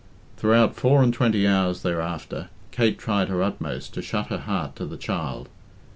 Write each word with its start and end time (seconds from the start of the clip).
Throughout 0.35 0.75
four 0.75 1.03
and 1.03 1.13
twenty 1.13 1.45
hours 1.45 1.83
thereafter, 1.83 2.49
Kate 2.71 2.97
tried 2.97 3.27
her 3.29 3.43
utmost 3.43 3.93
to 3.93 4.01
shut 4.01 4.29
her 4.29 4.39
heart 4.39 4.75
to 4.77 4.85
the 4.87 4.97
child. 4.97 5.47